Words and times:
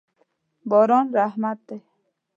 باران 0.69 1.05
رحمت 1.17 1.59
دی. 1.67 1.77